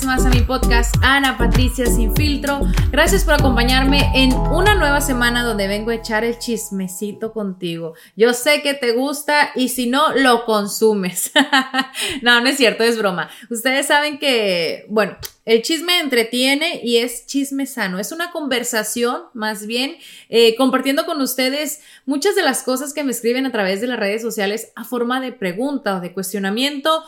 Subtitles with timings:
[0.00, 2.60] Más a mi podcast Ana Patricia Sin Filtro.
[2.90, 7.92] Gracias por acompañarme en una nueva semana donde vengo a echar el chismecito contigo.
[8.16, 11.32] Yo sé que te gusta y si no, lo consumes.
[12.22, 13.28] no, no es cierto, es broma.
[13.50, 17.98] Ustedes saben que, bueno, el chisme entretiene y es chisme sano.
[17.98, 19.96] Es una conversación, más bien,
[20.30, 23.98] eh, compartiendo con ustedes muchas de las cosas que me escriben a través de las
[23.98, 27.04] redes sociales a forma de pregunta o de cuestionamiento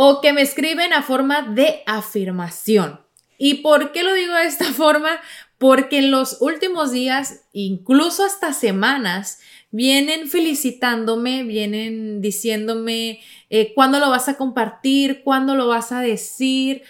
[0.00, 3.00] o que me escriben a forma de afirmación.
[3.36, 5.20] ¿Y por qué lo digo de esta forma?
[5.58, 9.40] Porque en los últimos días, incluso hasta semanas,
[9.72, 13.18] vienen felicitándome, vienen diciéndome
[13.50, 16.82] eh, cuándo lo vas a compartir, cuándo lo vas a decir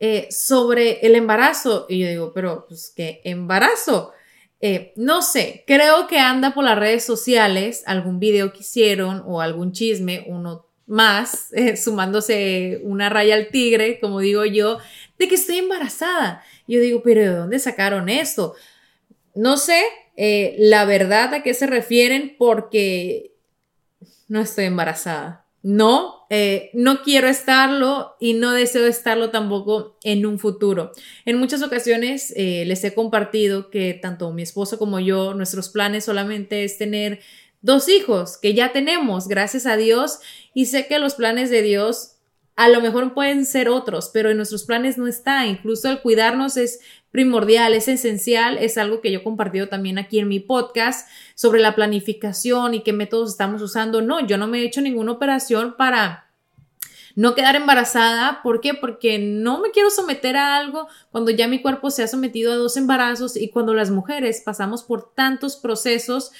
[0.00, 1.86] eh, sobre el embarazo.
[1.88, 4.10] Y yo digo, pero, pues, ¿qué embarazo?
[4.60, 9.40] Eh, no sé, creo que anda por las redes sociales algún video que hicieron o
[9.40, 14.78] algún chisme, uno más, eh, sumándose una raya al tigre, como digo yo,
[15.18, 16.42] de que estoy embarazada.
[16.66, 18.54] Yo digo, pero ¿de dónde sacaron esto?
[19.34, 19.82] No sé
[20.16, 23.34] eh, la verdad a qué se refieren porque
[24.26, 25.44] no estoy embarazada.
[25.62, 30.92] No, eh, no quiero estarlo y no deseo estarlo tampoco en un futuro.
[31.24, 36.64] En muchas ocasiones les he compartido que tanto mi esposo como yo, nuestros planes solamente
[36.64, 37.20] es tener
[37.60, 40.20] dos hijos que ya tenemos, gracias a Dios,
[40.54, 42.14] y sé que los planes de Dios
[42.58, 45.46] a lo mejor pueden ser otros, pero en nuestros planes no está.
[45.46, 46.80] Incluso el cuidarnos es
[47.12, 51.60] primordial, es esencial, es algo que yo he compartido también aquí en mi podcast sobre
[51.60, 54.02] la planificación y qué métodos estamos usando.
[54.02, 56.32] No, yo no me he hecho ninguna operación para
[57.14, 58.42] no quedar embarazada.
[58.42, 58.74] ¿Por qué?
[58.74, 62.56] Porque no me quiero someter a algo cuando ya mi cuerpo se ha sometido a
[62.56, 66.32] dos embarazos y cuando las mujeres pasamos por tantos procesos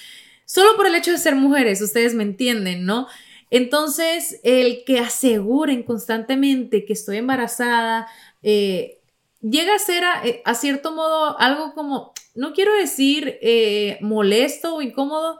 [0.49, 3.07] solo por el hecho de ser mujeres, ustedes me entienden, ¿no?
[3.51, 8.07] Entonces, el que aseguren constantemente que estoy embarazada,
[8.41, 8.99] eh,
[9.41, 14.81] llega a ser eh, a, cierto modo algo como, no quiero decir eh, molesto o
[14.81, 15.39] incómodo,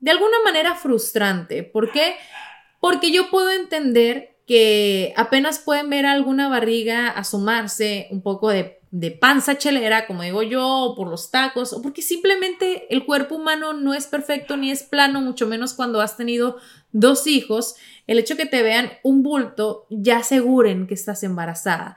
[0.00, 1.62] de alguna manera frustrante.
[1.62, 2.14] ¿Por qué?
[2.78, 9.12] Porque yo puedo entender que apenas pueden ver alguna barriga asomarse, un poco de de
[9.12, 13.72] panza chelera, como digo yo, o por los tacos, o porque simplemente el cuerpo humano
[13.72, 16.56] no es perfecto ni es plano, mucho menos cuando has tenido
[16.92, 21.96] dos hijos, el hecho que te vean un bulto ya aseguren que estás embarazada.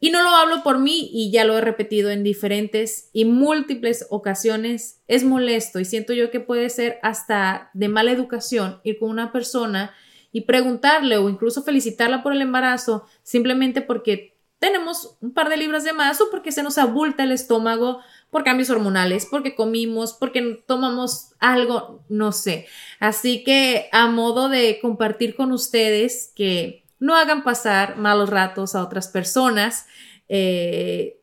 [0.00, 4.06] Y no lo hablo por mí y ya lo he repetido en diferentes y múltiples
[4.10, 9.08] ocasiones, es molesto y siento yo que puede ser hasta de mala educación ir con
[9.08, 9.94] una persona
[10.30, 14.33] y preguntarle o incluso felicitarla por el embarazo simplemente porque
[14.64, 18.44] tenemos un par de libras de más o porque se nos abulta el estómago por
[18.44, 22.66] cambios hormonales, porque comimos, porque tomamos algo, no sé.
[22.98, 28.82] Así que a modo de compartir con ustedes que no hagan pasar malos ratos a
[28.82, 29.84] otras personas,
[30.30, 31.20] eh,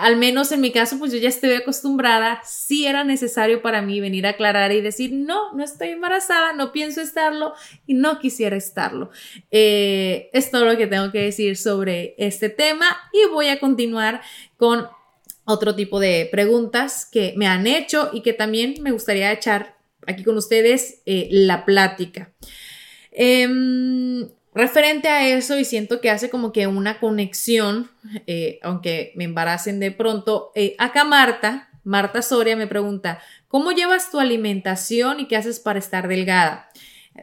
[0.00, 4.00] al menos en mi caso, pues yo ya estoy acostumbrada, si era necesario para mí
[4.00, 7.54] venir a aclarar y decir, no, no estoy embarazada, no pienso estarlo
[7.86, 9.10] y no quisiera estarlo.
[9.50, 14.22] Eh, es todo lo que tengo que decir sobre este tema y voy a continuar
[14.56, 14.88] con
[15.44, 19.76] otro tipo de preguntas que me han hecho y que también me gustaría echar
[20.06, 22.32] aquí con ustedes eh, la plática.
[23.12, 27.90] Em, referente a eso y siento que hace como que una conexión,
[28.26, 34.10] eh, aunque me embaracen de pronto, eh, acá Marta, Marta Soria me pregunta, ¿cómo llevas
[34.10, 36.68] tu alimentación y qué haces para estar delgada?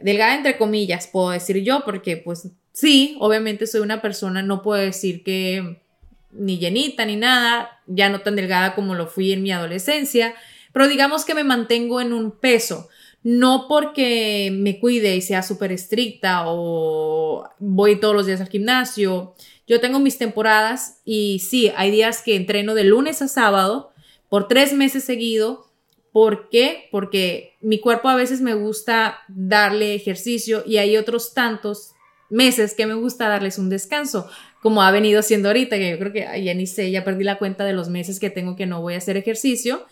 [0.02, 4.80] Delgada entre comillas, puedo decir yo, porque pues sí, obviamente soy una persona, no puedo
[4.80, 5.80] decir que
[6.30, 10.34] ni llenita ni nada, ya no tan delgada como lo fui en mi adolescencia,
[10.72, 12.88] pero digamos que me mantengo en un peso.
[13.30, 19.34] No porque me cuide y sea súper estricta o voy todos los días al gimnasio.
[19.66, 23.92] Yo tengo mis temporadas y sí, hay días que entreno de lunes a sábado
[24.30, 25.66] por tres meses seguido.
[26.10, 26.88] ¿Por qué?
[26.90, 31.90] Porque mi cuerpo a veces me gusta darle ejercicio y hay otros tantos
[32.30, 34.26] meses que me gusta darles un descanso,
[34.62, 37.36] como ha venido siendo ahorita, que yo creo que ya ni sé, ya perdí la
[37.36, 39.84] cuenta de los meses que tengo que no voy a hacer ejercicio.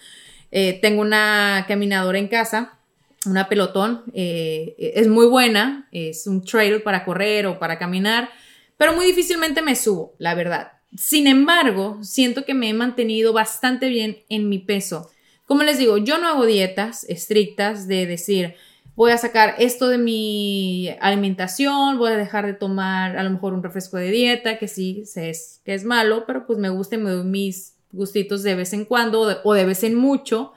[0.52, 2.76] Eh, tengo una caminadora en casa,
[3.24, 8.28] una pelotón, eh, es muy buena, es un trail para correr o para caminar,
[8.76, 10.72] pero muy difícilmente me subo, la verdad.
[10.96, 15.10] Sin embargo, siento que me he mantenido bastante bien en mi peso.
[15.46, 18.54] Como les digo, yo no hago dietas estrictas de decir,
[18.96, 23.52] voy a sacar esto de mi alimentación, voy a dejar de tomar a lo mejor
[23.52, 25.32] un refresco de dieta, que sí sé
[25.64, 28.84] que es malo, pero pues me gusta y me doy mis gustitos de vez en
[28.84, 30.52] cuando o de vez en mucho,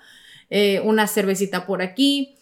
[0.49, 2.37] eh, una cervecita por aquí.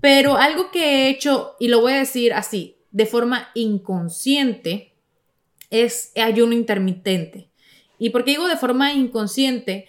[0.00, 4.94] Pero algo que he hecho, y lo voy a decir así, de forma inconsciente,
[5.70, 7.50] es ayuno intermitente.
[7.98, 9.86] ¿Y por qué digo de forma inconsciente?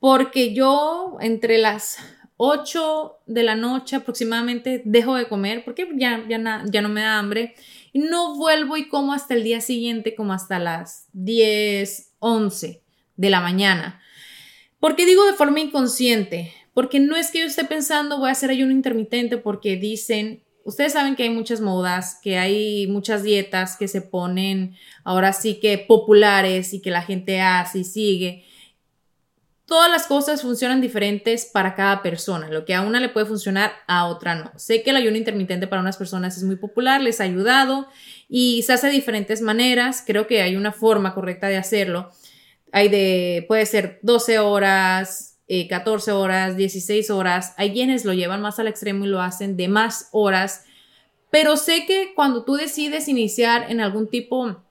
[0.00, 1.98] Porque yo entre las
[2.36, 7.18] 8 de la noche aproximadamente dejo de comer porque ya, ya, ya no me da
[7.18, 7.54] hambre
[7.92, 12.82] y no vuelvo y como hasta el día siguiente como hasta las 10, 11
[13.16, 14.00] de la mañana.
[14.80, 16.52] ¿Por qué digo de forma inconsciente?
[16.74, 20.92] Porque no es que yo esté pensando voy a hacer ayuno intermitente porque dicen, ustedes
[20.92, 25.78] saben que hay muchas modas, que hay muchas dietas que se ponen ahora sí que
[25.78, 28.44] populares y que la gente hace y sigue
[29.66, 32.48] todas las cosas funcionan diferentes para cada persona.
[32.48, 34.52] Lo que a una le puede funcionar, a otra no.
[34.56, 37.88] Sé que el ayuno intermitente para unas personas es muy popular, les ha ayudado
[38.28, 40.02] y se hace de diferentes maneras.
[40.06, 42.10] Creo que hay una forma correcta de hacerlo.
[42.72, 47.54] Hay de, puede ser 12 horas, 14 eh, horas, 16 horas.
[47.56, 50.64] Hay quienes lo llevan más al extremo y lo hacen de más horas.
[51.30, 54.62] Pero sé que cuando tú decides iniciar en algún tipo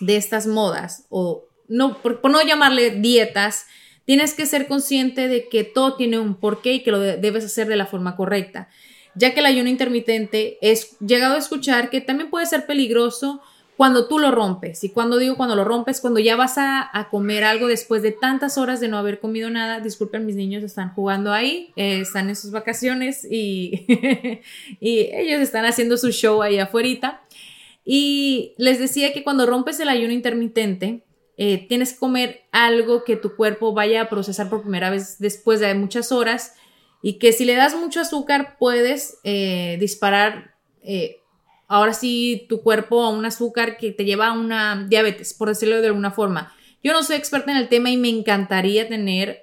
[0.00, 3.66] de estas modas o no, por no llamarle dietas,
[4.06, 7.66] Tienes que ser consciente de que todo tiene un porqué y que lo debes hacer
[7.66, 8.68] de la forma correcta,
[9.16, 13.42] ya que el ayuno intermitente es llegado a escuchar que también puede ser peligroso
[13.76, 14.82] cuando tú lo rompes.
[14.84, 18.56] Y cuando digo cuando lo rompes, cuando ya vas a, comer algo después de tantas
[18.58, 19.80] horas de no haber comido nada.
[19.80, 23.86] Disculpen, mis niños están jugando ahí, eh, están en sus vacaciones y,
[24.80, 27.22] y ellos están haciendo su show ahí afuera.
[27.84, 31.04] Y les decía que cuando rompes el ayuno intermitente,
[31.36, 35.60] eh, tienes que comer algo que tu cuerpo vaya a procesar por primera vez después
[35.60, 36.54] de muchas horas
[37.02, 40.54] y que si le das mucho azúcar puedes eh, disparar
[41.68, 45.80] ahora sí tu cuerpo a un azúcar que te lleva a una diabetes, por decirlo
[45.80, 46.52] de alguna forma.
[46.82, 49.42] Yo no soy experta en el tema y me encantaría tener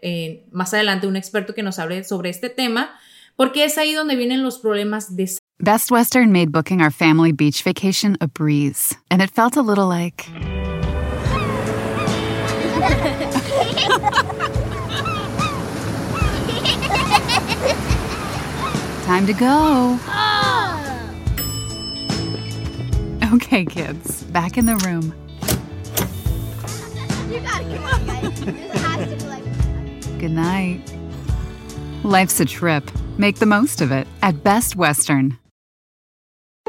[0.51, 2.91] más adelante un experto que nos hable sobre este tema,
[3.35, 5.29] porque es ahí donde vienen los problemas de
[5.59, 9.87] Best Western made booking our family beach vacation a breeze, and it felt a little
[9.87, 10.25] like
[19.05, 19.99] Time to go.
[23.33, 25.13] Okay, kids, back in the room.
[27.31, 28.41] You gotta come on, guys.
[28.41, 30.19] This has to be like.
[30.19, 30.81] Good night.
[32.03, 32.91] Life's a trip.
[33.17, 35.37] Make the most of it at Best Western.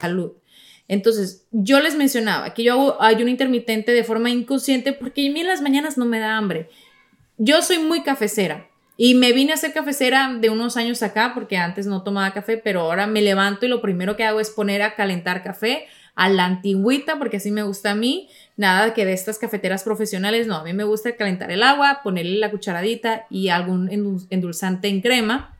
[0.00, 0.32] salud.
[0.88, 5.40] Entonces, yo les mencionaba que yo hago ayuno intermitente de forma inconsciente porque a mí
[5.40, 6.68] en las mañanas no me da hambre.
[7.38, 11.56] Yo soy muy cafecera y me vine a ser cafecera de unos años acá porque
[11.56, 14.82] antes no tomaba café, pero ahora me levanto y lo primero que hago es poner
[14.82, 18.28] a calentar café a la antigüita porque así me gusta a mí.
[18.56, 22.36] Nada que de estas cafeteras profesionales, no, a mí me gusta calentar el agua, ponerle
[22.38, 23.88] la cucharadita y algún
[24.28, 25.56] endulzante en crema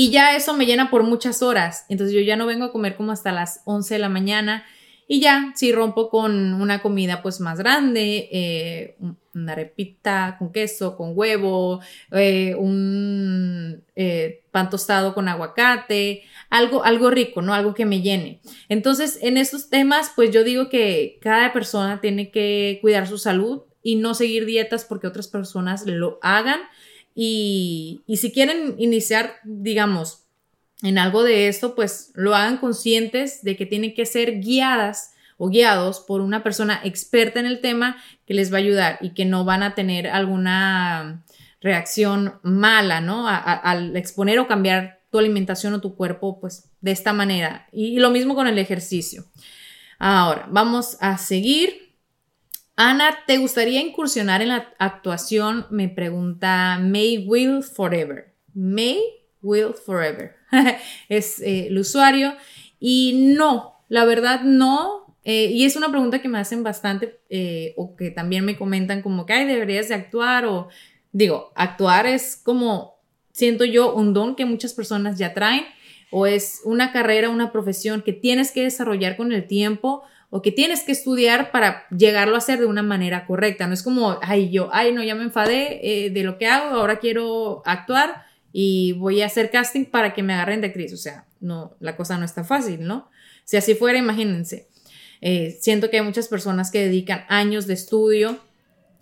[0.00, 1.84] y ya eso me llena por muchas horas.
[1.88, 4.64] Entonces yo ya no vengo a comer como hasta las 11 de la mañana.
[5.08, 8.96] Y ya, si rompo con una comida pues más grande, eh,
[9.34, 11.80] una repita con queso, con huevo,
[12.12, 17.52] eh, un eh, pan tostado con aguacate, algo, algo rico, ¿no?
[17.52, 18.40] Algo que me llene.
[18.68, 23.62] Entonces, en estos temas, pues yo digo que cada persona tiene que cuidar su salud
[23.82, 26.60] y no seguir dietas porque otras personas lo hagan
[27.20, 30.22] y, si quieren iniciar, digamos,
[30.82, 35.48] en algo de esto, pues lo hagan conscientes de que tienen que ser guiadas o
[35.48, 39.24] guiados por una persona experta en el tema que les va a ayudar y que
[39.24, 41.24] no van a tener alguna
[41.60, 43.26] reacción mala, ¿no?
[43.26, 47.66] al exponer o cambiar tu alimentación o tu cuerpo, pues de esta manera.
[47.72, 49.24] Y lo mismo con el ejercicio.
[49.98, 51.87] Ahora, vamos a seguir.
[52.80, 55.66] Ana, ¿te gustaría incursionar en la actuación?
[55.68, 58.32] Me pregunta May Will Forever.
[58.54, 59.00] May
[59.42, 60.36] Will Forever.
[61.08, 62.34] es eh, el usuario.
[62.78, 65.16] Y no, la verdad no.
[65.24, 69.02] Eh, y es una pregunta que me hacen bastante eh, o que también me comentan
[69.02, 70.68] como que, ay, deberías de actuar o
[71.10, 73.00] digo, actuar es como,
[73.32, 75.64] siento yo, un don que muchas personas ya traen
[76.12, 80.52] o es una carrera, una profesión que tienes que desarrollar con el tiempo o que
[80.52, 83.66] tienes que estudiar para llegarlo a hacer de una manera correcta.
[83.66, 86.98] No es como, ay, yo, ay, no, ya me enfadé de lo que hago, ahora
[86.98, 90.92] quiero actuar y voy a hacer casting para que me agarren de actriz.
[90.92, 93.10] O sea, no, la cosa no está fácil, ¿no?
[93.44, 94.68] Si así fuera, imagínense.
[95.20, 98.38] Eh, siento que hay muchas personas que dedican años de estudio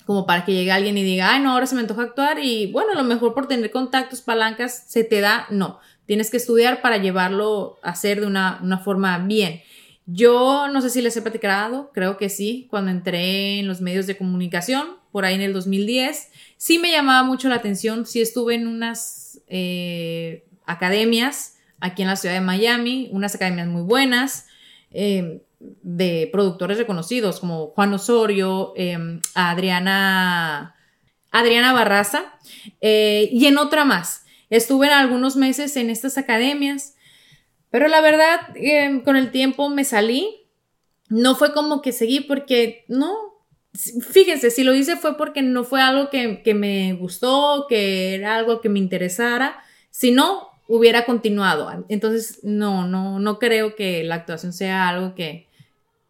[0.07, 2.71] como para que llegue alguien y diga, ay, no, ahora se me antoja actuar y
[2.71, 6.81] bueno, a lo mejor por tener contactos, palancas, se te da, no, tienes que estudiar
[6.81, 9.63] para llevarlo a hacer de una, una forma bien.
[10.07, 14.07] Yo no sé si les he platicado, creo que sí, cuando entré en los medios
[14.07, 18.55] de comunicación, por ahí en el 2010, sí me llamaba mucho la atención, sí estuve
[18.55, 24.47] en unas eh, academias aquí en la ciudad de Miami, unas academias muy buenas,
[24.93, 30.77] eh, de productores reconocidos como Juan Osorio, em, Adriana,
[31.31, 32.35] Adriana Barraza,
[32.81, 34.25] eh, y en otra más.
[34.51, 36.96] Estuve en algunos meses en estas academias,
[37.77, 40.49] pero la verdad, em, con el tiempo me salí.
[41.11, 43.15] No fue como que seguí porque no,
[44.01, 48.63] fíjense, si lo hice fue porque no fue algo que, me gustó, que era algo
[48.63, 49.63] que me interesara.
[49.91, 51.85] Si no, hubiera continuado.
[51.91, 55.47] Entonces, no, no, no creo que la actuación sea algo que,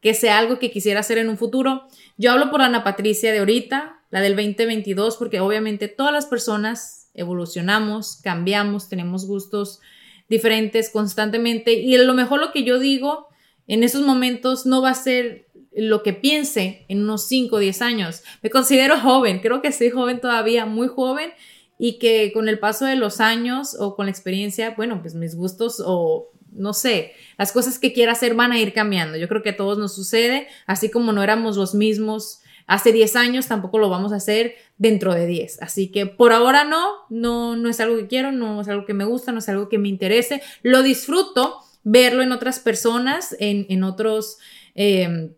[0.00, 1.88] que sea algo que quisiera hacer en un futuro.
[2.16, 7.11] Yo hablo por Ana Patricia de ahorita, la del 2022, porque obviamente todas las personas
[7.14, 9.80] evolucionamos, cambiamos, tenemos gustos
[10.28, 13.28] diferentes constantemente y a lo mejor lo que yo digo
[13.66, 17.83] en esos momentos no va a ser lo que piense en unos 5 o 10
[17.83, 18.23] años.
[18.42, 21.30] Me considero joven, creo que soy joven todavía, muy joven,
[21.78, 25.35] y que con el paso de los años o con la experiencia, bueno, pues mis
[25.35, 29.18] gustos o no sé, las cosas que quiera hacer van a ir cambiando.
[29.18, 33.16] Yo creo que a todos nos sucede, así como no éramos los mismos hace 10
[33.16, 35.62] años, tampoco lo vamos a hacer dentro de 10.
[35.62, 38.94] Así que por ahora no, no, no es algo que quiero, no es algo que
[38.94, 40.42] me gusta, no es algo que me interese.
[40.62, 44.38] Lo disfruto verlo en otras personas, en, en otros...
[44.75, 45.30] Eh,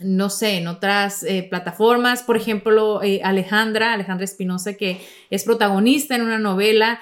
[0.00, 5.00] no sé, en otras eh, plataformas, por ejemplo, eh, Alejandra, Alejandra Espinosa, que
[5.30, 7.00] es protagonista en una novela.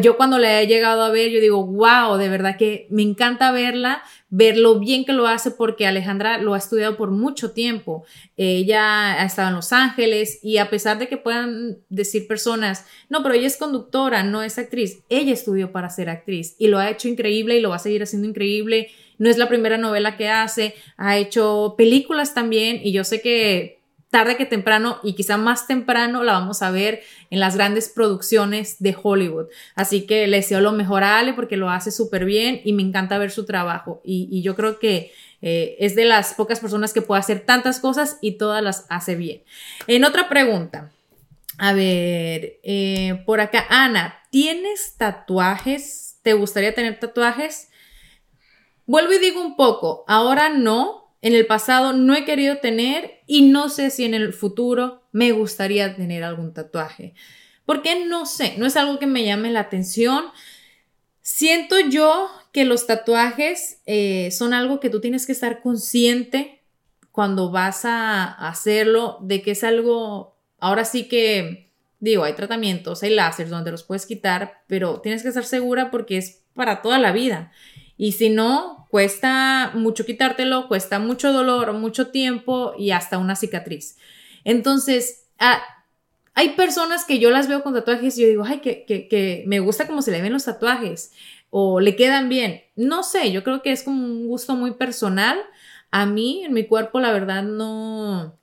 [0.00, 3.50] Yo cuando la he llegado a ver, yo digo, wow, de verdad que me encanta
[3.50, 8.04] verla, ver lo bien que lo hace, porque Alejandra lo ha estudiado por mucho tiempo.
[8.36, 13.22] Ella ha estado en Los Ángeles y a pesar de que puedan decir personas, no,
[13.22, 16.90] pero ella es conductora, no es actriz, ella estudió para ser actriz y lo ha
[16.90, 18.88] hecho increíble y lo va a seguir haciendo increíble
[19.20, 23.79] no es la primera novela que hace, ha hecho películas también y yo sé que
[24.10, 28.76] tarde que temprano y quizá más temprano la vamos a ver en las grandes producciones
[28.80, 29.46] de Hollywood.
[29.76, 32.82] Así que le deseo lo mejor a Ale porque lo hace súper bien y me
[32.82, 34.00] encanta ver su trabajo.
[34.04, 35.12] Y, yo creo que
[35.42, 39.14] eh, es de las pocas personas que puede hacer tantas cosas y todas las hace
[39.14, 39.42] bien.
[39.86, 40.90] En otra pregunta,
[41.58, 46.18] a ver, eh, por acá, Ana, ¿tienes tatuajes?
[46.22, 47.68] ¿Te gustaría tener tatuajes?
[48.86, 53.42] Vuelvo y digo un poco, ahora no, en el pasado no he querido tener y
[53.42, 57.14] no sé si en el futuro me gustaría tener algún tatuaje.
[57.66, 60.24] Porque no sé, no es algo que me llame la atención.
[61.20, 66.62] Siento yo que los tatuajes eh, son algo que tú tienes que estar consciente
[67.12, 73.10] cuando vas a hacerlo, de que es algo, ahora sí que, digo, hay tratamientos, hay
[73.10, 77.12] láseres donde los puedes quitar, pero tienes que estar segura porque es para toda la
[77.12, 77.52] vida.
[78.02, 83.98] Y si no, cuesta mucho quitártelo, cuesta mucho dolor, mucho tiempo y hasta una cicatriz.
[84.42, 85.60] Entonces, ah,
[86.32, 89.60] hay personas que yo las veo con tatuajes y yo digo, ay, que, que, me
[89.60, 91.12] gusta cómo se le ven los tatuajes
[91.50, 92.62] o le quedan bien.
[92.74, 95.38] No sé, yo creo que es como un gusto muy personal.
[95.90, 98.40] A mí, en mi cuerpo, la verdad, no,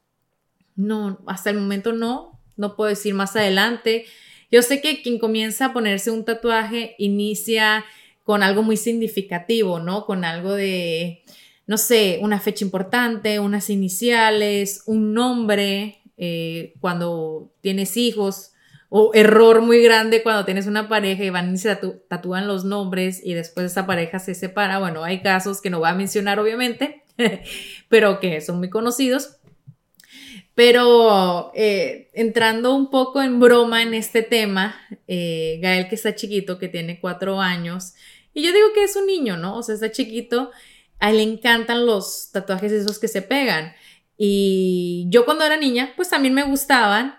[0.75, 4.05] no, hasta el momento no, no puedo decir más adelante.
[4.51, 7.85] Yo sé que quien comienza a ponerse un tatuaje inicia
[8.27, 10.05] con algo muy significativo, ¿no?
[10.05, 11.23] Con algo de,
[11.65, 18.51] no sé, una fecha importante, unas iniciales, un nombre, eh, cuando tienes hijos
[18.89, 21.73] o error muy grande cuando tienes una pareja y van y se
[22.09, 24.77] tatúan los nombres y después esa pareja se separa.
[24.79, 27.03] Bueno, hay casos que no voy a mencionar obviamente,
[27.87, 29.37] pero que son muy conocidos.
[30.53, 34.75] Pero eh, entrando un poco en broma en este tema,
[35.07, 37.93] eh, Gael que está chiquito, que tiene cuatro años,
[38.37, 39.57] y yo digo que es un niño, ¿no?
[39.57, 40.51] O sea, está chiquito,
[40.99, 43.73] a él le encantan los tatuajes esos que se pegan.
[44.15, 47.15] Y yo cuando era niña, pues también me gustaban,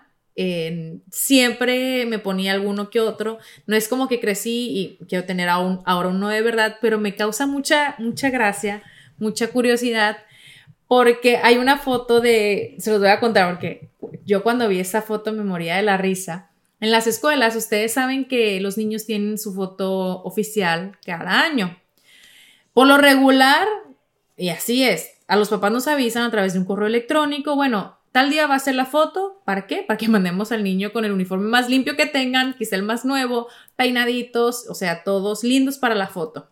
[1.11, 3.37] siempre me ponía alguno que otro.
[3.67, 7.45] No es como que crecí y quiero tener ahora uno de verdad, pero me causa
[7.45, 8.81] mucha, mucha gracia,
[9.17, 10.19] mucha curiosidad,
[10.87, 13.89] porque hay una foto de, se los voy a contar, porque
[14.25, 16.48] yo cuando vi esa foto me moría de la risa.
[16.79, 21.77] En las escuelas, ustedes saben que los niños tienen su foto oficial cada año.
[22.73, 23.67] Por lo regular,
[24.37, 27.99] y así es, a los papás nos avisan a través de un correo electrónico, bueno,
[28.11, 29.83] Tal día va a ser la foto, ¿para qué?
[29.87, 33.05] Para que mandemos al niño con el uniforme más limpio que tengan, quizá el más
[33.05, 36.49] nuevo, peinaditos, o sea, todos lindos para la foto.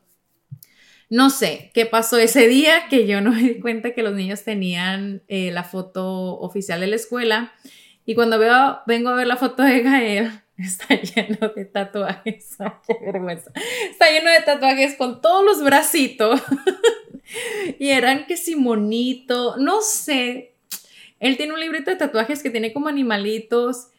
[1.09, 4.43] No sé qué pasó ese día que yo no me di cuenta que los niños
[4.43, 7.53] tenían eh, la foto oficial de la escuela.
[8.07, 12.55] Y cuando veo, vengo a ver la foto de Gael, está lleno de tatuajes.
[12.87, 13.51] qué vergüenza.
[13.91, 16.41] Está lleno de tatuajes con todos los bracitos.
[17.79, 20.55] y eran que Simonito, no sé,
[21.19, 23.89] él tiene un librito de tatuajes que tiene como animalitos.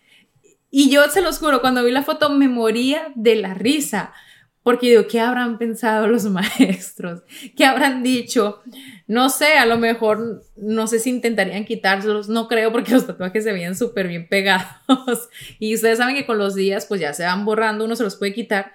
[0.71, 4.15] Y yo se los juro, cuando vi la foto me moría de la risa.
[4.63, 7.23] Porque digo, ¿qué habrán pensado los maestros?
[7.57, 8.61] ¿Qué habrán dicho?
[9.07, 13.45] No sé, a lo mejor no sé si intentarían quitárselos, no creo porque los tatuajes
[13.45, 15.29] se veían súper bien pegados.
[15.59, 18.17] Y ustedes saben que con los días pues ya se van borrando, uno se los
[18.17, 18.73] puede quitar.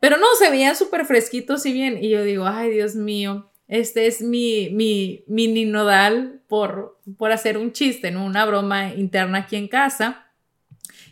[0.00, 2.02] Pero no, se veían súper fresquitos y bien.
[2.02, 7.58] Y yo digo, ay Dios mío, este es mi, mi mini nodal por, por hacer
[7.58, 8.24] un chiste, ¿no?
[8.24, 10.25] Una broma interna aquí en casa.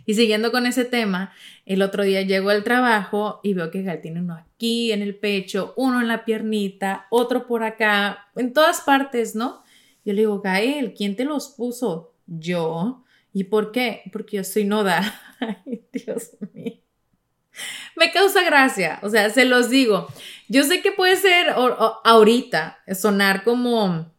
[0.06, 1.32] Y siguiendo con ese tema,
[1.64, 5.16] el otro día llego al trabajo y veo que Gal tiene uno aquí en el
[5.16, 9.62] pecho, uno en la piernita, otro por acá, en todas partes, ¿no?
[10.04, 12.14] Yo le digo, Gael, ¿quién te los puso?
[12.26, 13.04] Yo.
[13.32, 14.02] ¿Y por qué?
[14.12, 15.04] Porque yo soy nodal.
[15.40, 16.84] Ay, Dios mío
[17.96, 20.08] me causa gracia, o sea, se los digo.
[20.48, 24.12] Yo sé que puede ser ahorita sonar como,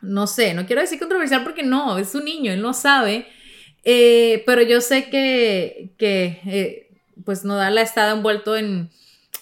[0.00, 3.26] no sé, no quiero decir controversial porque no, es un niño, él no sabe,
[3.84, 6.90] eh, pero yo sé que, eh,
[7.24, 8.90] pues Nodal ha estado envuelto en,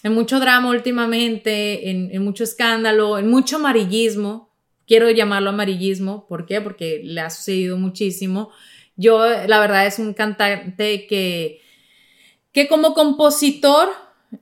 [0.05, 4.49] mucho drama últimamente, en, en, mucho escándalo, en mucho amarillismo.
[4.87, 6.61] Quiero llamarlo amarillismo, ¿por qué?
[6.61, 8.51] Porque le ha sucedido muchísimo.
[8.97, 11.61] Yo, la verdad, es un cantante que
[12.53, 13.89] que como compositor,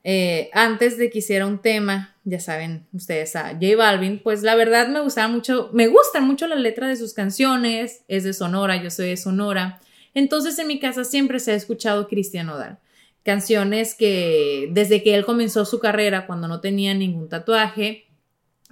[0.03, 4.55] eh, antes de que hiciera un tema, ya saben ustedes a J Balvin, pues la
[4.55, 8.83] verdad me gustaba mucho, me gustan mucho las letras de sus canciones, es de Sonora,
[8.83, 9.81] yo soy de Sonora,
[10.17, 12.79] entonces en mi casa siempre se ha escuchado Cristian Odal,
[13.23, 18.07] canciones que desde que él comenzó su carrera, cuando no tenía ningún tatuaje,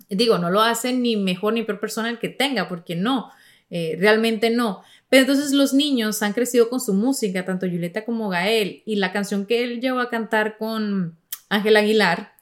[0.08, 3.30] digo, no lo hace ni mejor ni peor persona el que tenga, porque no,
[3.68, 8.30] eh, realmente no, pero entonces los niños han crecido con su música, tanto Julieta como
[8.30, 11.18] Gael, y la canción que él llevó a cantar con
[11.50, 12.32] Ángel Aguilar,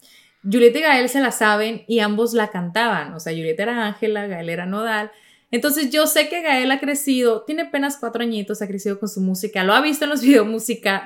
[0.44, 4.28] Julieta y Gael se la saben y ambos la cantaban, o sea, Julieta era Ángela,
[4.28, 5.10] Gael era Nodal.
[5.52, 9.20] Entonces yo sé que Gael ha crecido, tiene apenas cuatro añitos, ha crecido con su
[9.20, 10.46] música, lo ha visto en los videos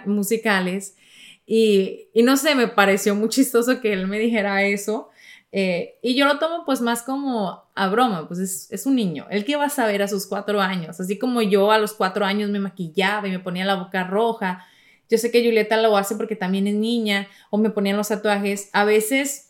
[0.07, 0.97] musicales
[1.45, 5.11] y, no sé, me pareció muy chistoso que él me dijera eso.
[5.53, 9.27] Eh, y yo lo tomo pues más como a broma, pues es, es, un niño,
[9.31, 12.27] el que va a saber a sus cuatro años, así como yo a los cuatro
[12.27, 14.67] años me maquillaba y me ponía la boca roja,
[15.09, 18.71] yo sé que Julieta lo hace porque también es niña o me ponían los tatuajes,
[18.73, 19.46] a veces,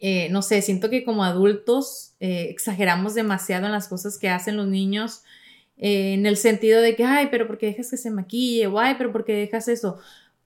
[0.00, 4.56] eh, no sé, siento que como adultos eh, exageramos demasiado en las cosas que hacen
[4.56, 5.22] los niños.
[5.78, 8.66] en el sentido de que, ay, pero ¿por qué dejas que se maquille?
[8.66, 9.98] O, ay, pero ¿por qué dejas eso?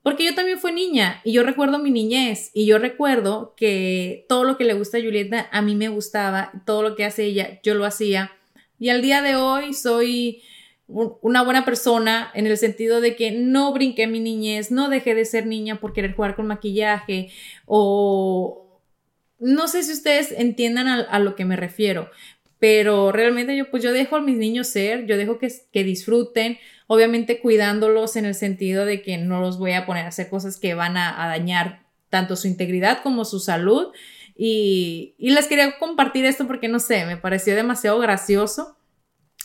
[0.05, 4.45] Porque yo también fui niña y yo recuerdo mi niñez y yo recuerdo que todo
[4.45, 7.59] lo que le gusta a Julieta a mí me gustaba, todo lo que hace ella
[7.63, 8.31] yo lo hacía.
[8.79, 10.43] Y al día de hoy soy
[10.87, 15.25] una buena persona en el sentido de que no brinqué mi niñez, no dejé de
[15.25, 17.31] ser niña por querer jugar con maquillaje
[17.65, 18.64] o
[19.45, 22.11] no sé si ustedes entiendan a, lo que me refiero,
[22.59, 26.57] pero realmente yo pues yo dejo a mis niños ser, yo dejo que, que disfruten,
[26.87, 30.57] obviamente cuidándolos en el sentido de que no los voy a poner a hacer cosas
[30.57, 33.89] que van a, dañar tanto su integridad como su salud.
[34.35, 38.79] Y, les quería compartir esto porque no sé, me pareció demasiado gracioso.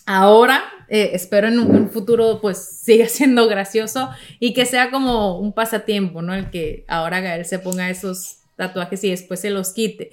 [0.05, 4.09] Ahora eh, espero en un, futuro pues siga siendo gracioso
[4.39, 6.33] y que sea como un pasatiempo, ¿no?
[6.33, 10.12] El que ahora Gael se ponga esos tatuajes y después se los quite.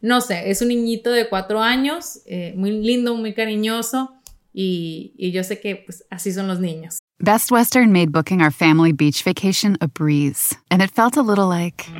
[0.00, 4.10] No sé, es un niñito de cuatro años, eh, muy lindo, muy cariñoso
[4.52, 6.98] y, yo sé que pues así son los niños.
[7.20, 11.46] Best Western made booking our family beach vacation a breeze, and it felt a little
[11.46, 11.86] like.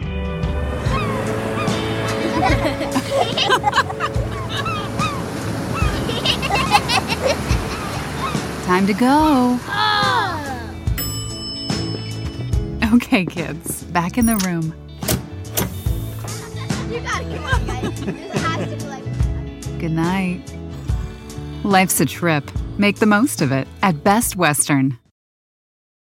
[8.66, 9.60] Time to go.
[12.94, 14.74] Okay, kids, back in the room.
[19.78, 20.40] Good night.
[21.64, 22.50] Life's a trip.
[22.78, 24.98] Make the most of it at Best Western.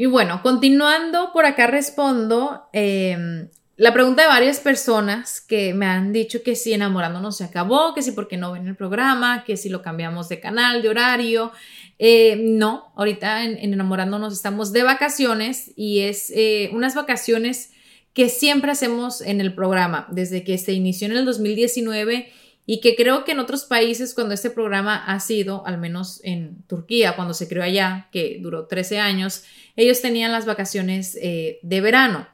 [0.00, 6.14] Y bueno, continuando, por acá respondo eh, la pregunta de varias personas que me han
[6.14, 9.68] dicho que si enamorándonos se acabó, que si porque no ven el programa, que si
[9.68, 11.52] lo cambiamos de canal, de horario.
[11.98, 17.72] Eh, no, ahorita en, en, enamorándonos estamos de vacaciones y es eh, unas vacaciones
[18.14, 22.32] que siempre hacemos en el programa desde que se inició en el 2019
[22.66, 26.62] y que creo que en otros países cuando este programa ha sido, al menos en
[26.68, 29.44] Turquía, cuando se creó allá, que duró 13 años,
[29.76, 32.28] ellos tenían las vacaciones eh, de verano.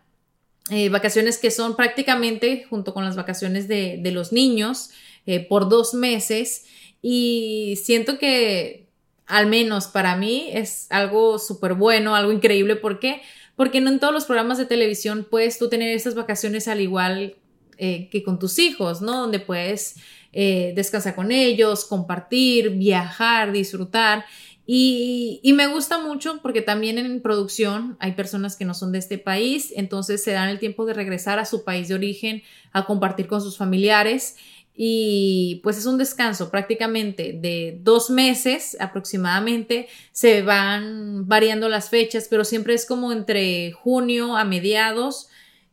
[0.70, 4.90] Eh, vacaciones que son prácticamente junto con las vacaciones de, los niños
[5.24, 6.64] eh, por dos meses
[7.00, 8.88] y siento que
[9.26, 12.74] al menos para mí es algo súper bueno, algo increíble.
[12.74, 13.22] ¿Por qué?
[13.54, 17.36] Porque no en todos los programas de televisión puedes tú tener estas vacaciones al igual
[17.78, 19.20] eh, que con tus hijos, ¿no?
[19.20, 19.96] Donde puedes
[20.32, 24.24] eh, descansar con ellos, compartir, viajar, disfrutar.
[24.66, 28.98] Y, y, me gusta mucho porque también en producción hay personas que no son de
[28.98, 32.84] este país, entonces se dan el tiempo de regresar a su país de origen a
[32.84, 34.34] compartir con sus familiares
[34.78, 39.88] y pues es un descanso prácticamente de dos meses aproximadamente.
[40.12, 45.28] Se van variando las fechas, pero siempre es como entre junio a mediados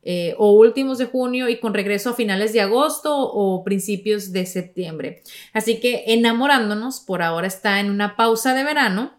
[0.06, 4.46] eh, o últimos de junio y con regreso a finales de agosto o principios de
[4.46, 5.24] septiembre.
[5.54, 9.14] Así que enamorándonos, por ahora está en una pausa de verano,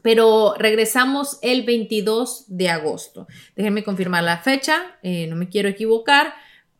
[0.00, 3.26] pero regresamos el 22 de agosto.
[3.54, 6.32] Déjenme confirmar la fecha, eh, no me quiero equivocar.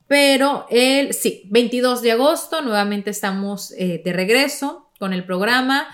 [0.07, 5.87] Pero el, sí, 22 de agosto, nuevamente estamos eh, de regreso con el programa.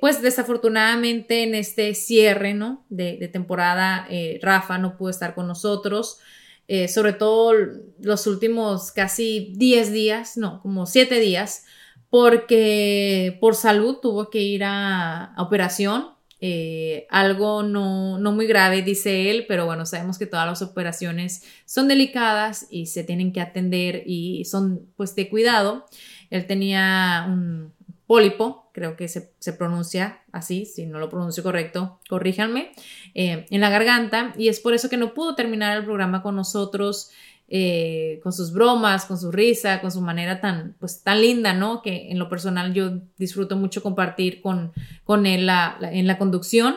[0.00, 2.84] Pues desafortunadamente en este cierre ¿no?
[2.88, 4.08] de, temporada,
[4.42, 6.18] Rafa no pudo estar con nosotros.
[6.66, 7.52] Eh, sobre todo
[8.00, 11.64] los últimos casi 10 días, no, como 7 días,
[12.08, 16.14] porque por salud tuvo que ir a, a operación.
[16.40, 21.42] Eh, algo no, no, muy grave, dice él, pero bueno, sabemos que todas las operaciones
[21.64, 25.86] son delicadas y se tienen que atender y son pues de cuidado.
[26.30, 27.72] Él tenía un
[28.06, 32.72] pólipo, creo que se, se pronuncia así, si no lo pronuncio correcto, corríjanme,
[33.14, 36.36] eh, en la garganta y es por eso que no pudo terminar el programa con
[36.36, 37.10] nosotros.
[37.46, 41.82] Eh, con sus bromas, con su risa, con su manera tan, pues, tan linda, ¿no?
[41.82, 44.72] Que en lo personal yo disfruto mucho compartir con,
[45.04, 45.46] con él
[45.82, 46.76] en la conducción,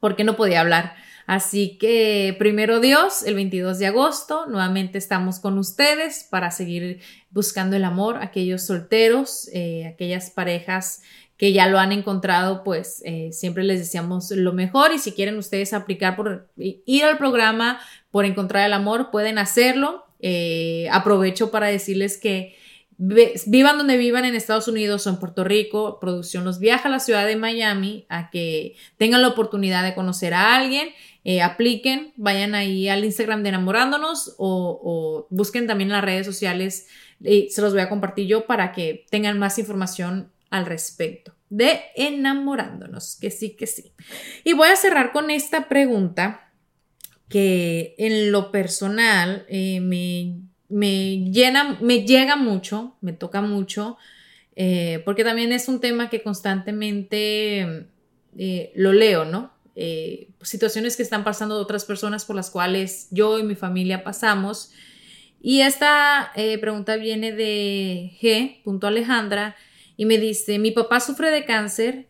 [0.00, 0.96] porque no podía hablar.
[1.26, 7.76] Así que primero Dios, el 22 de agosto, nuevamente estamos con ustedes para seguir buscando
[7.76, 11.02] el amor, aquellos solteros, eh, aquellas parejas
[11.36, 15.36] que ya lo han encontrado, pues eh, siempre les deseamos lo mejor y si quieren
[15.36, 20.06] ustedes aplicar por ir al programa por encontrar el amor, pueden hacerlo.
[20.20, 22.56] Eh, aprovecho para decirles que
[22.98, 27.00] vivan donde vivan en Estados Unidos o en Puerto Rico, producción los viaja a la
[27.00, 30.88] ciudad de Miami a que tengan la oportunidad de conocer a alguien,
[31.28, 36.86] eh, apliquen, vayan ahí al Instagram de enamorándonos o, busquen también las redes sociales
[37.18, 41.80] y se los voy a compartir yo para que tengan más información al respecto de
[41.96, 43.92] enamorándonos, que sí, que sí.
[44.44, 46.52] Y voy a cerrar con esta pregunta
[47.28, 53.98] que en lo personal eh, me, me, llena, me llega mucho, me toca mucho,
[54.54, 57.88] eh, porque también es un tema que constantemente
[58.76, 59.55] lo leo, ¿no?
[59.78, 64.72] Eh, situaciones que están pasando otras personas por las cuales yo y mi familia pasamos.
[65.38, 68.62] Y esta eh, pregunta viene de G.
[68.82, 69.54] Alejandra
[69.98, 72.08] y me dice, mi papá sufre de cáncer,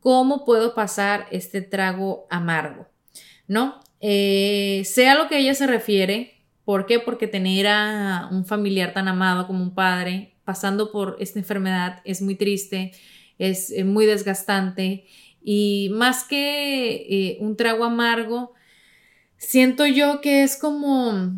[0.00, 2.88] ¿cómo puedo pasar este trago amargo?
[3.46, 3.80] ¿No?
[4.00, 6.98] Eh, sea lo que ella se refiere, ¿por qué?
[6.98, 12.22] Porque tener a un familiar tan amado como un padre pasando por esta enfermedad es
[12.22, 12.92] muy triste,
[13.38, 15.04] es muy desgastante
[15.44, 18.54] Y más que eh, un trago amargo,
[19.36, 21.32] siento yo que es como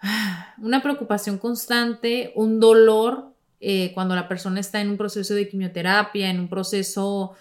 [0.00, 5.48] ah, una preocupación constante, un dolor eh, cuando la persona está en un proceso de
[5.48, 7.32] quimioterapia, en un proceso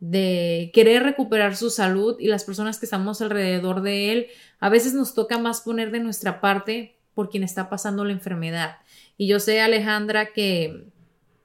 [0.00, 4.26] de querer recuperar su salud y las personas que estamos alrededor de él,
[4.60, 8.78] a veces nos toca más poner de nuestra parte por quien está pasando la enfermedad.
[9.16, 10.86] Y yo sé, Alejandra, que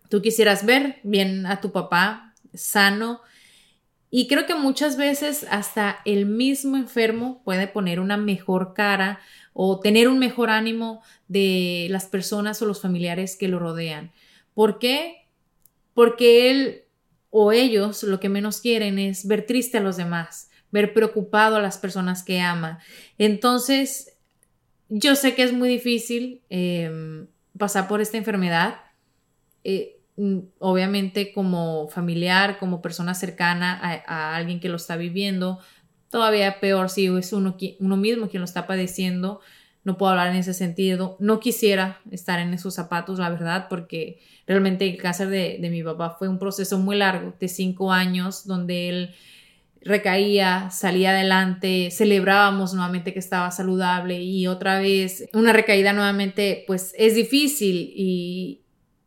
[0.10, 3.22] tú quisieras ver bien a tu papá sano.
[4.16, 9.20] Y creo que muchas veces hasta el mismo enfermo puede poner una mejor cara
[9.54, 14.12] o tener un mejor ánimo de las personas o los familiares que lo rodean.
[14.54, 15.26] ¿Por qué?
[15.96, 16.84] Porque él
[17.32, 21.62] o ellos lo que menos quieren es ver triste a los demás, ver preocupado a
[21.62, 22.78] las personas que ama.
[23.18, 24.16] Entonces,
[24.90, 27.26] yo sé que es muy difícil em,
[27.58, 28.76] pasar por esta enfermedad.
[29.64, 30.03] Eh,
[30.60, 35.60] obviamente como familiar, como persona cercana a, alguien que lo está viviendo,
[36.10, 39.42] todavía peor si es uno, uno mismo quien lo está padeciendo.
[39.84, 41.18] No puedo hablar en ese sentido.
[41.20, 45.84] No quisiera estar en esos zapatos, la verdad, porque realmente el cáncer de, de mi
[45.84, 49.16] papá fue un proceso muy largo, de cinco años, donde él
[49.86, 56.94] recaía, salía adelante, celebrábamos nuevamente que estaba saludable y otra vez una recaída nuevamente, pues
[56.98, 58.63] es difícil y,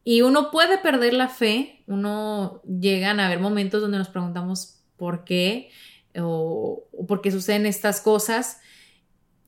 [0.06, 5.24] y uno puede perder la fe, uno llegan a haber momentos donde nos preguntamos por
[5.24, 5.70] qué
[6.16, 8.60] o, o por qué suceden estas cosas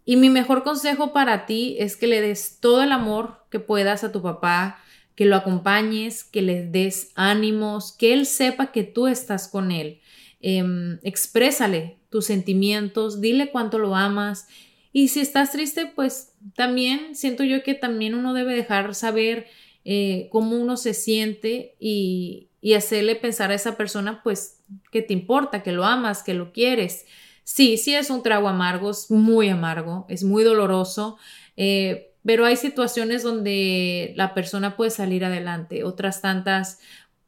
[0.08, 4.04] y mi mejor consejo para ti es que le des todo el amor que puedas
[4.04, 4.80] a tu papá,
[5.14, 10.00] que lo acompañes, que le des ánimos, que él sepa que tú estás con él.
[10.40, 14.48] Em, exprésale tus sentimientos, dile cuánto lo amas.
[14.94, 19.46] Y si estás triste, pues también siento yo que también uno debe dejar saber
[19.90, 22.44] eh, cómo uno se siente y,
[22.76, 24.60] hacerle pensar a esa persona, pues,
[24.92, 27.06] que te importa, que lo amas, que lo quieres.
[27.42, 31.16] Sí, sí es un trago amargo, es muy amargo, es muy doloroso,
[31.56, 36.80] eh, pero hay situaciones donde la persona puede salir adelante, otras tantas,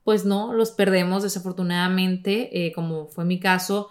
[0.04, 3.88] pues no, los perdemos desafortunadamente, eh, como fue mi caso,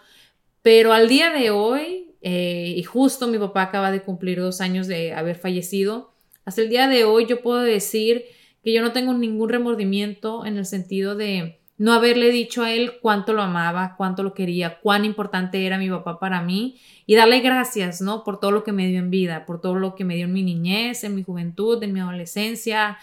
[0.61, 4.85] pero al día de hoy, eh, y justo mi papá acaba de cumplir dos años
[4.85, 6.13] de haber fallecido,
[6.45, 8.25] hasta el día de hoy yo puedo decir
[8.63, 12.93] que yo no tengo ningún remordimiento en el sentido de no haberle dicho a él
[13.01, 17.39] cuánto lo amaba, cuánto lo quería, cuán importante era mi papá para mí y darle
[17.39, 18.25] gracias, ¿no?
[18.25, 20.33] Por todo lo que me dio en vida, por todo lo que me dio en
[20.33, 22.97] mi niñez, en mi juventud, en mi adolescencia,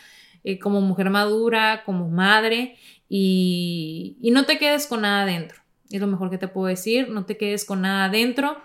[0.45, 2.77] eh, como mujer madura, como madre
[3.09, 5.63] y, y no te quedes con nada adentro.
[5.91, 8.61] Es lo mejor que te puedo decir, no te quedes con nada adentro,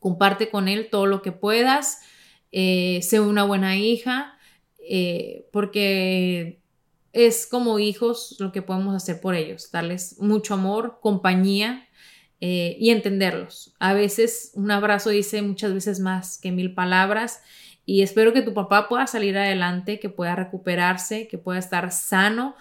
[0.00, 2.00] comparte con él todo lo que puedas,
[2.50, 4.35] eh, sé una buena hija,
[4.88, 6.60] eh, porque
[7.12, 11.88] es como hijos lo que podemos hacer por ellos, darles mucho amor, compañía
[12.40, 13.74] eh, y entenderlos.
[13.78, 17.40] A veces un abrazo dice muchas veces más que mil palabras
[17.86, 22.54] y espero que tu papá pueda salir adelante, que pueda recuperarse, que pueda estar sano,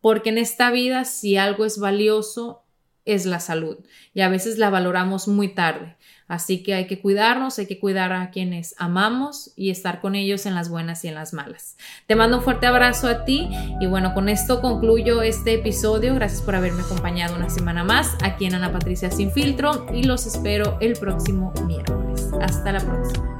[0.00, 2.62] porque en esta vida si algo es valioso
[3.04, 3.78] es la salud
[4.14, 5.96] y a veces la valoramos muy tarde.
[6.28, 10.46] Así que hay que cuidarnos, hay que cuidar a quienes amamos y estar con ellos
[10.46, 11.76] en las buenas y en las malas.
[12.06, 13.48] Te mando un fuerte abrazo a ti
[13.80, 16.14] y bueno, con esto concluyo este episodio.
[16.14, 20.26] Gracias por haberme acompañado una semana más aquí en Ana Patricia Sin Filtro y los
[20.26, 22.30] espero el próximo miércoles.
[22.40, 23.36] Hasta la próxima.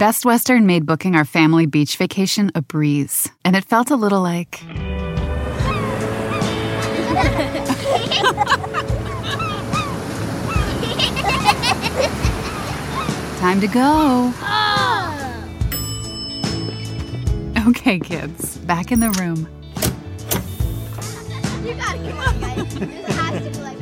[0.00, 4.22] Best Western made booking our family beach vacation a breeze, and it felt a little
[4.22, 4.58] like.
[13.40, 14.32] Time to go.
[14.42, 15.46] Oh.
[17.68, 19.48] Okay, kids, back in the room.
[21.66, 22.74] You gotta come on, guys.
[22.74, 23.78] This has to be like.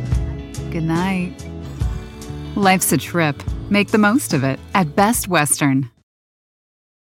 [0.73, 1.33] Good night.
[2.57, 3.43] Life's a trip.
[3.71, 5.91] Make the most of it at Best Western.